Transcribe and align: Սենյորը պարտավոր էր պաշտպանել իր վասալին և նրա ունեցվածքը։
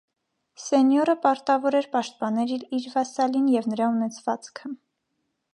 Սենյորը 0.61 1.15
պարտավոր 1.25 1.77
էր 1.81 1.89
պաշտպանել 1.97 2.55
իր 2.81 2.89
վասալին 2.97 3.47
և 3.59 3.71
նրա 3.75 3.91
ունեցվածքը։ 3.97 4.77